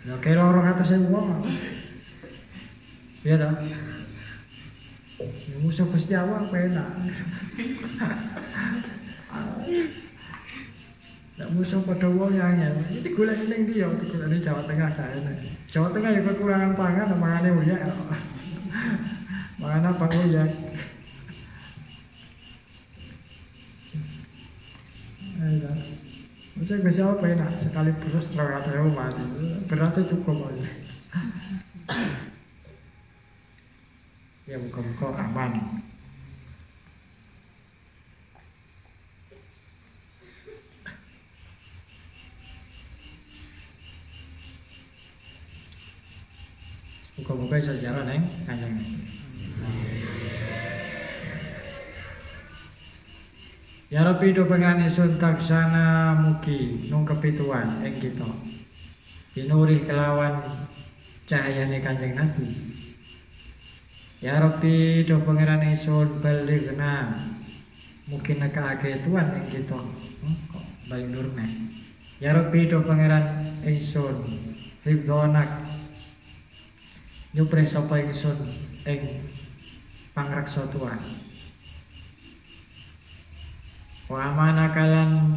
[0.08, 1.04] Ya kira orang atas saya
[3.28, 3.76] Iya dah ya,
[5.60, 6.96] Musuh Gusti Allah penak
[11.38, 15.38] Tidak musuh pada uang yang ya Ini gula ini dia Gula ini Jawa Tengah kayaknya
[15.70, 17.78] Jawa Tengah ya kekurangan pangan Mangannya uya
[19.62, 20.42] Mangan apa uya
[25.38, 25.70] Ayo.
[26.58, 29.22] Maksudnya gue siapa enak sekali beras terang atau yang mati
[29.70, 30.66] Berasnya cukup aja.
[34.50, 35.86] Ya muka-muka aman
[47.18, 48.78] Muka-muka bisa jalan neng kanjeng
[53.88, 58.28] Ya Rabbi do pengen isun taksana mugi nung kepituan ing kita.
[59.32, 60.44] Binuri kelawan
[61.24, 62.52] cahayane Kanjeng Nabi.
[64.20, 67.16] Ya Rabbi do pangeran isun balighna
[68.12, 69.80] mugi nekake tuan ing kita.
[69.80, 71.48] Hmm, kok balik nurne.
[72.20, 74.20] Ya Rabbi do pangeran isun
[74.84, 75.48] hibdonak
[77.36, 78.40] nyupre sapa ingsun
[78.88, 79.00] ing
[80.16, 80.96] pangreksa tuan.
[84.08, 85.36] Wa amana kalan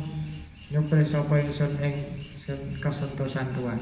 [0.72, 1.96] nyupre sapa ingsun ing
[2.80, 3.80] kesentosan Tuhan.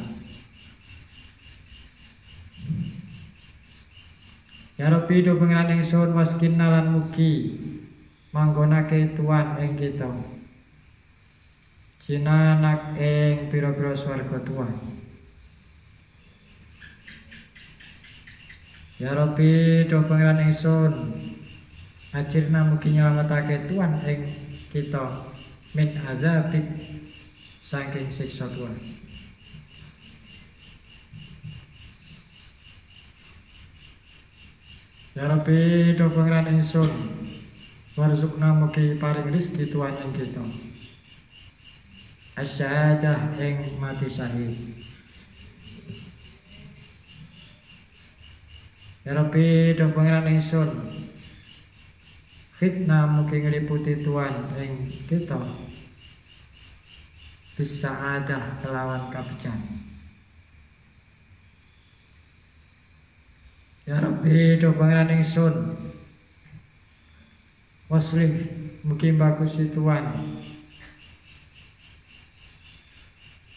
[4.79, 7.61] Ya Rabbi do pengiran ingsun waskinna lan mugi
[8.33, 10.09] manggonake Tuhan ing kita.
[12.09, 14.98] Jinanak ing pira-pira swarga Tuhan.
[18.99, 20.91] Ya Rabbi do pengiran ingsun
[22.11, 24.27] Ajirna mugi nyelametake Tuhan ing
[24.73, 25.07] kita
[25.71, 26.65] min azabik
[27.63, 28.75] saking siksa Tuhan.
[35.13, 36.91] Ya Rabbi do pangeran ingsun
[37.93, 40.43] warzuqna mugi paring rezeki Tuhan ing kita.
[42.35, 44.51] Asyadah ing mati syahid.
[49.09, 50.69] Ya Rabbi do pangeran ingsun.
[52.61, 55.33] Fitnah mugi ngliputi tuan ing kita.
[57.57, 59.57] Bisa ada kelawan kabejan.
[63.89, 65.73] Ya Rabbi do pangeran ingsun.
[67.89, 68.45] Waslih
[68.85, 70.05] mugi bagus tuan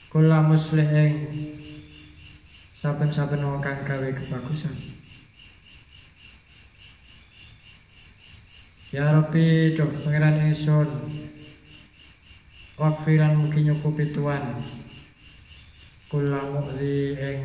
[0.08, 1.12] Kula muslih ing
[2.80, 5.01] saben-saben wong kang gawe kebagusan
[8.92, 10.84] Ya Rabbi, pangeran ingsun.
[12.76, 14.60] Wakfiran mugi nyukupi tuan.
[16.12, 17.40] Kula mukli ing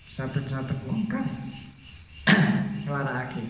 [0.00, 1.28] saben-saben wong kang
[2.88, 3.44] nglarakake.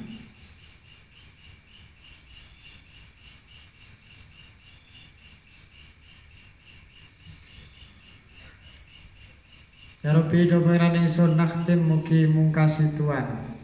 [10.03, 13.55] Ya Rabbi, doh pangeran ingsun nakhtim mugi mungkasi tuan.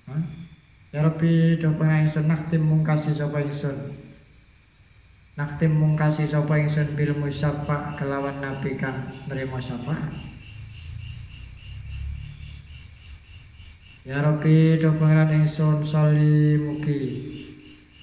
[0.91, 3.95] Ya Rabbi do ingsun naktim mungkasi sapa ingsun.
[5.39, 10.11] Naktim mungkasi sapa ingsun bil musaffa kelawan nabi kang nrimo syafaat.
[14.03, 16.99] Ya Rabbi do pangeran ingsun sholli mugi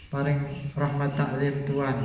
[0.08, 0.40] paring
[0.72, 2.00] rahmat taklim Tuhan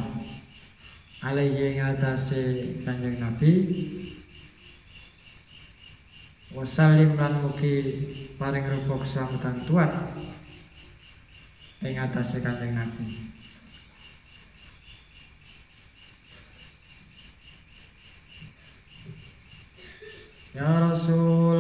[1.23, 2.43] alaihi ngatasi
[2.83, 3.51] kanjeng Nabi
[6.53, 7.81] wasallim lan mugi
[8.37, 9.91] paring rupa keselamatan Tuhan
[11.83, 13.05] ing atase kanjeng Nabi.
[20.53, 21.52] Ya Rasulullah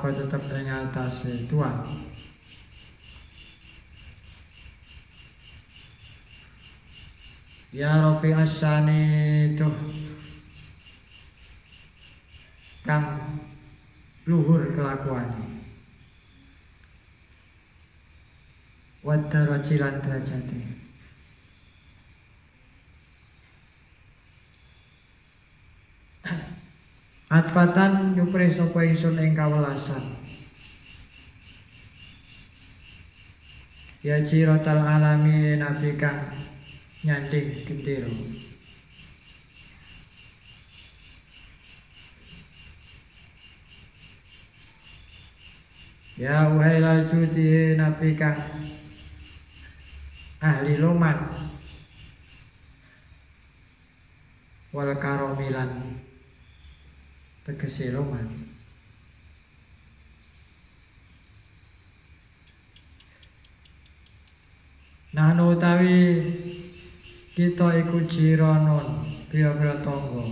[0.00, 1.76] muka tetap ing atase Tuhan.
[7.68, 9.04] Ya Rabbi Asyani
[9.60, 9.89] Duh
[27.30, 30.02] Atfatan nyupre sapa ingsun ing kawelasan.
[34.02, 35.94] Ya jirotal alami nabi
[37.06, 38.10] nyanding gendero
[46.18, 48.36] Ya uhailal judi nabi kang
[50.42, 51.16] ahli loman
[54.74, 56.09] wal karomilan
[57.50, 58.46] tegese loman
[65.10, 66.22] Nahnu utawi
[67.34, 70.22] kita iku jironon pira-pira tangga.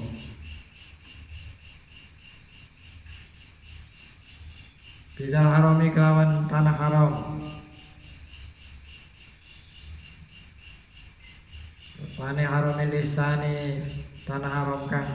[5.18, 7.12] Bila harami kelawan tanah haram.
[12.22, 13.82] Wane harami lisani
[14.22, 15.10] tanah haram kang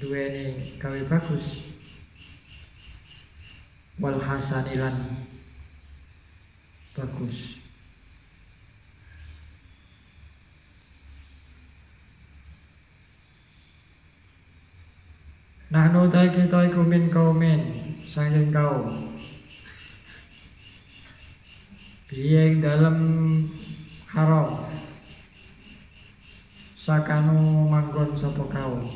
[0.00, 1.70] duweni gawe bagus.
[4.02, 5.26] Wal hasanilan.
[6.98, 7.62] Bagus.
[15.70, 19.14] Nahnu ta kita iku min kaumin saking kaum.
[22.10, 22.98] Biyen dalam
[24.10, 24.70] haram.
[26.78, 28.86] Sakanu manggon sapa kaum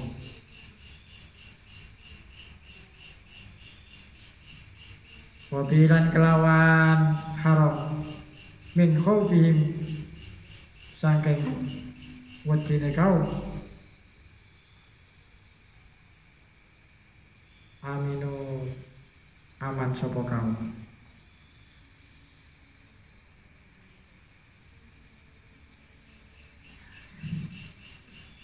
[5.49, 8.05] Wabilan kelawan haram.
[8.76, 9.80] Min khawfihim.
[11.01, 11.40] Saking
[12.44, 13.24] wedine kaum.
[17.80, 18.68] Aminu
[19.57, 20.53] aman sapa kaum.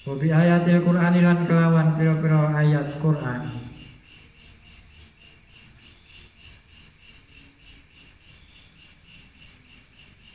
[0.05, 3.74] Wabi ayatil Qur'an lan kelawan pira-pira ayat Qur'an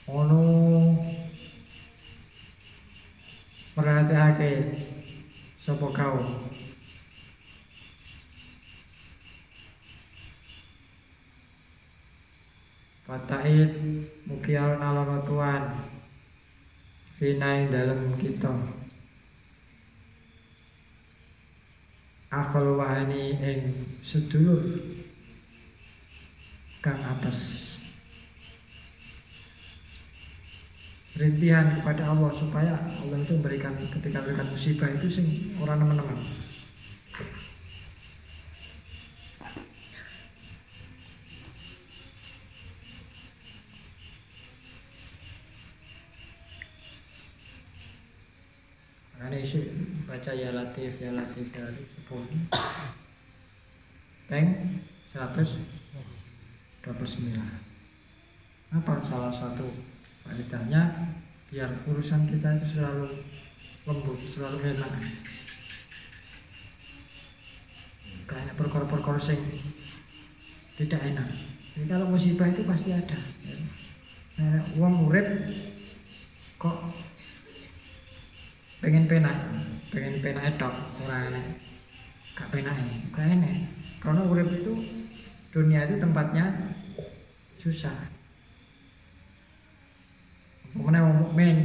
[0.10, 0.42] Ono
[3.78, 4.74] perhatiake
[5.62, 6.50] sapa kaum
[13.06, 13.70] Fatahid
[14.26, 15.64] mugi alon Tuhan
[17.22, 18.54] Fina dalam kita.
[22.34, 23.62] Akal wahani ing
[24.02, 24.74] sedulur
[26.82, 27.69] Kang atas
[31.20, 35.28] Rintihan kepada Allah supaya Allah itu memberikan ketika memberikan musibah itu sing
[35.60, 36.16] orang teman-teman.
[49.20, 49.60] Makanya isu
[50.08, 52.32] baca ya latif ya latif latif sepuluh
[54.32, 54.48] Peng
[55.12, 56.88] 129
[58.72, 59.89] Apa salah satu
[60.26, 61.14] faedahnya
[61.50, 63.10] biar urusan kita itu selalu
[63.90, 64.92] lembut, selalu enak.
[68.30, 69.42] Kayak perkara-perkara sing
[70.78, 71.30] tidak enak.
[71.74, 73.20] Jadi kalau musibah itu pasti ada.
[74.40, 75.28] Nah, uang murid
[76.62, 76.78] kok
[78.80, 79.36] pengen penak
[79.92, 81.46] pengen penak edok orang enak.
[82.38, 82.76] Gak penak
[83.10, 83.54] gak enak.
[84.00, 84.74] Karena urip itu
[85.50, 86.46] dunia itu tempatnya
[87.58, 88.19] susah
[90.70, 91.58] Kemudian orang mukmin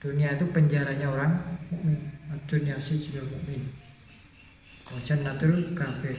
[0.00, 1.32] dunia itu penjaranya orang
[1.70, 1.98] mukmin.
[2.50, 3.70] Dunia sijil mukmin.
[4.90, 6.16] Wajan natul kafir.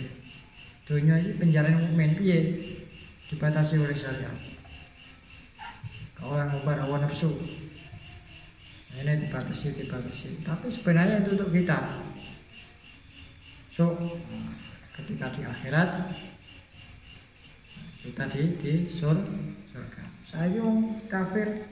[0.88, 2.16] Dunia ini penjara mukmin.
[2.16, 2.40] Piye?
[3.28, 4.36] Dibatasi oleh syariat.
[6.16, 7.36] Kalau orang ngobar hawa nafsu.
[8.92, 10.44] Ini dibatasi dibatasi.
[10.44, 11.80] Tapi sebenarnya itu untuk kita.
[13.72, 13.98] So
[14.92, 16.12] ketika di akhirat
[18.04, 19.51] kita di di sur, surga
[20.32, 20.68] saya
[21.12, 21.68] kafir.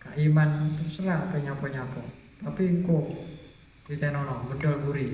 [0.00, 2.00] Gak iman terserah apa nyapo nyapo
[2.40, 3.04] tapi engkau
[3.84, 5.06] di tenono bedol guri.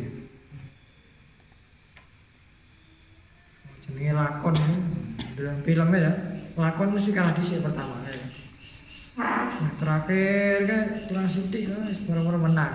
[3.82, 4.54] Jenenge lakon
[5.34, 6.12] dalam filmnya ya
[6.54, 8.14] lakon mesti kalah di pertama ya.
[9.16, 12.74] Nah, terakhir kan kurang sidik kan baru-baru menang.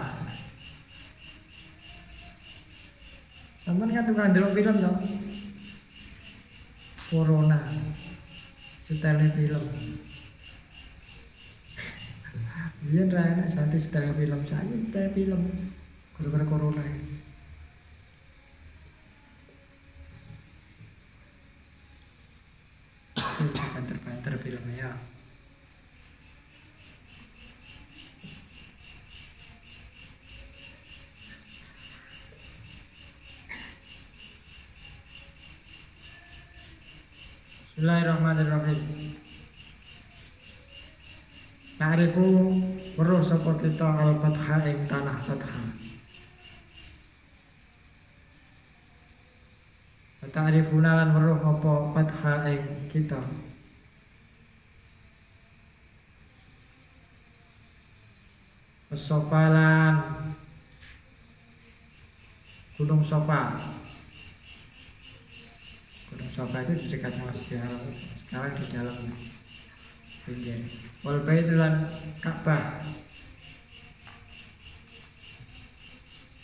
[3.63, 4.99] Sampai kan tukang delok film dong
[7.07, 7.59] Corona
[8.91, 9.63] Setelnya film
[12.91, 15.41] Iya rana satu setelnya film Saya setelnya film
[16.19, 17.15] Gara-gara corona ini
[23.71, 24.91] Banter-banter filmnya
[37.81, 39.17] Bismillahirrahmanirrahim.
[41.81, 42.25] Ta'rifu
[42.93, 45.49] weruh sapa kita al fatha ing tanah fatha.
[50.29, 53.17] Ta'rifuna lan weruh apa fatha ing kita.
[58.93, 60.05] Sopalan
[62.77, 63.57] Gunung Sopa
[66.31, 67.83] Sofa itu di dekatnya Masjidil Haram
[68.23, 68.97] sekarang di dalam.
[70.21, 70.59] Pinggir
[71.03, 71.89] wal baitulan
[72.23, 72.79] Ka'bah.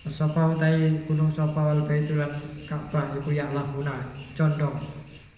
[0.07, 2.35] Sofa utai Gunung Sofa wal baitulan
[2.67, 4.75] Ka'bah iku ya lahuna condong.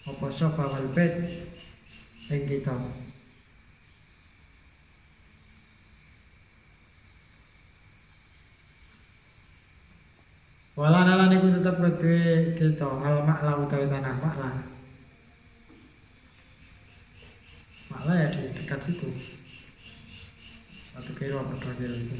[0.08, 1.14] Apa Sofa wal bait
[2.26, 2.74] ing kita
[10.80, 14.64] Wala nalan iku tetep kedue kita al makla utawi tanah makla.
[17.92, 19.12] Makla ya di dekat situ.
[20.96, 22.16] Satu kilo apa dua kilo itu.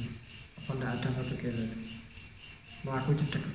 [0.61, 1.79] Apa ndak ada satu kilo itu.
[2.85, 3.49] Melaku cedek.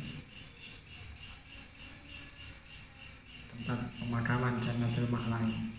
[3.54, 5.70] Tempat pemakaman Jannatul Makla ini.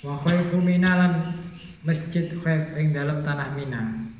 [0.00, 1.28] Wa khaifu minalan
[1.84, 4.13] masjid khaif ing dalam tanah Mina.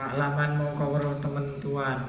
[0.00, 2.00] Pak Laman mau weruh temen tuan.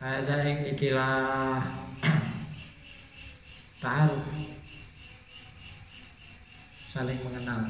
[0.00, 1.60] Ada yang ikilah
[3.84, 4.24] ta'aruf
[6.96, 7.60] saling mengenal.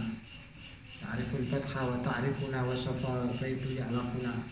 [1.03, 4.47] Ta'riful fatha wa ta'rifuna wa safa wa itu ya'lafuna.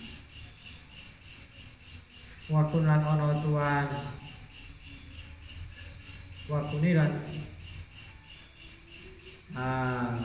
[2.50, 3.86] Wa kun lan ono tuan.
[6.50, 7.22] Wa kuniran.
[9.54, 10.18] Ah,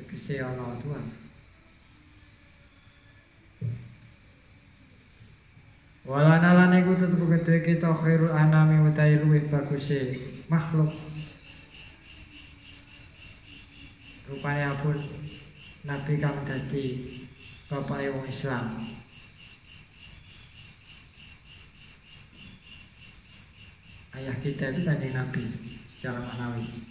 [0.00, 1.04] tegese ana tuan
[6.10, 10.18] Walana lan iku tetep gede kita khairul anami utawi luwih baguse
[10.50, 10.90] makhluk.
[14.26, 14.98] Rupanya pun
[15.86, 16.86] Nabi kang dadi
[17.70, 18.80] bapak wong Islam.
[24.10, 25.46] Ayah kita itu tadi Nabi
[25.94, 26.89] secara maknawi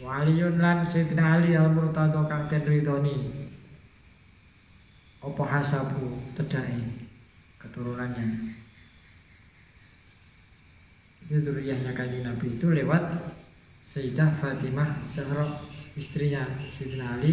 [0.00, 3.16] Waliyun lan Sayyidina Ali al-Murtado kang den ridhoni.
[5.20, 6.80] Apa hasabu tedai
[7.60, 8.56] keturunannya.
[11.28, 13.36] Itu duriyahnya kanji Nabi itu lewat
[13.84, 17.32] Sayyidah Fatimah Zahra istrinya Sayyidina Ali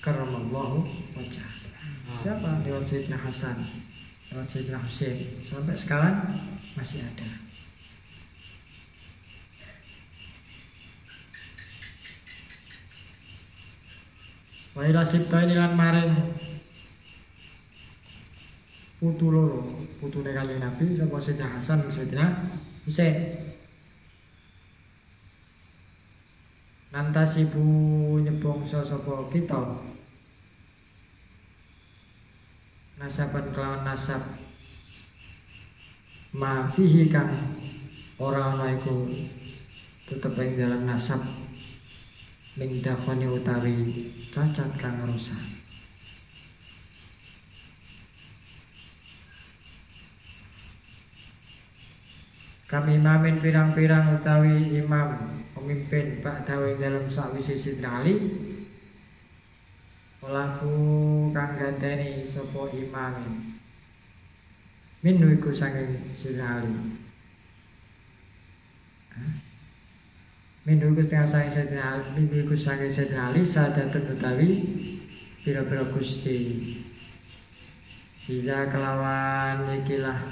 [0.00, 1.50] karamallahu wajah.
[2.24, 2.64] Siapa?
[2.64, 3.60] Lewat Sayyidina Hasan
[4.34, 5.14] lewat Sayyidina Hussein
[5.46, 6.16] sampai sekarang
[6.74, 7.28] masih ada
[14.74, 16.10] Wa ila sibtaini lan maring
[18.98, 22.26] putu loro, putune kanjeng Nabi sapa Sayyidina Hasan Sayyidina
[22.82, 23.16] Husain.
[26.90, 27.62] Nantasibu
[28.18, 29.62] nyebongso sapa kita?
[32.98, 34.22] Nasaban kelawan nasab.
[36.34, 37.30] Ma fihi kang
[38.18, 39.06] ora ana iku
[40.10, 41.22] tetep ing dalam nasab
[42.54, 43.74] min dakhani utawi
[44.30, 45.42] cacat kang rusak.
[52.70, 58.18] Kami imamin pirang-pirang utawi imam pemimpin Pak Dawe dalam sakwisi Sidra Ali.
[60.24, 60.74] Olaku
[61.36, 63.54] kang ganteni sopo imamin
[65.04, 66.00] Minu iku sanging?
[70.64, 74.48] Minu iku setengah sanging Sidra Ali Minu iku sanging Sidra Ali Sadatun utawi
[75.44, 76.40] Pira-pira gusti.
[78.24, 80.24] Bila kelawan ikilah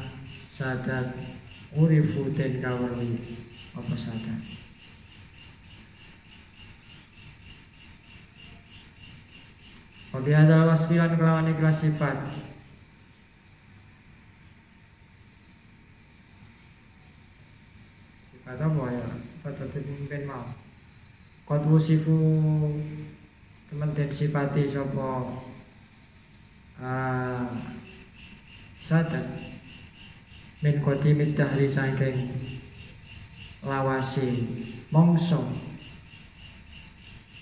[0.49, 1.12] sadat
[1.76, 3.20] urifu den kawruhi
[3.76, 4.41] apa sadat?
[10.16, 12.16] Wabi adalah wasfilan kelawan ikhlas sifat.
[18.33, 19.32] Sifat apa ya?
[19.43, 20.47] Dadi pemimpin mau.
[21.43, 22.14] Kot wusifu
[23.66, 25.43] Temen den sifati sopo
[26.78, 27.51] uh,
[28.78, 29.26] Sadat
[30.62, 32.30] Min koti dahri saking
[33.66, 34.30] Lawasi.
[34.95, 35.43] Mongso.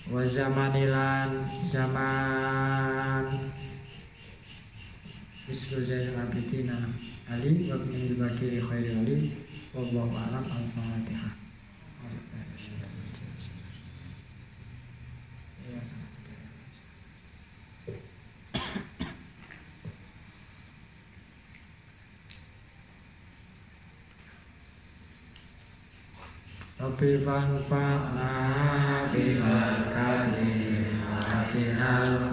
[0.09, 3.29] Wa zamanilan zaman
[5.45, 6.89] Isru Zainal Abidina
[7.29, 9.17] Ali wa min bakiri khairi Ali.
[9.77, 10.45] Wallahu a'lam.
[10.49, 11.40] Al-fatihah
[26.81, 28.29] Rabbi fanfa'na
[29.13, 30.49] bibarakati
[31.13, 32.25] Atinal